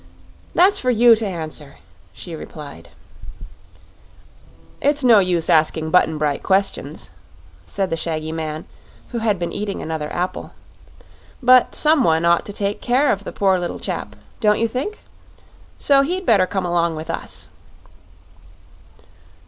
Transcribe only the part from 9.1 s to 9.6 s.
had been